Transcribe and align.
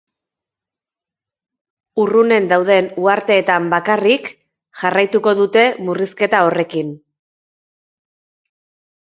Urrunen 2.03 2.47
dauden 2.53 2.87
uharteetan 3.03 3.67
bakarrik 3.75 4.31
jarraituko 4.81 5.35
dute 5.43 5.67
murrizketa 5.91 6.41
horrekin. 6.49 6.91